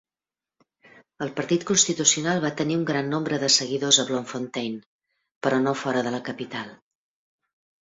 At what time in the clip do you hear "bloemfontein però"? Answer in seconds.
4.09-5.63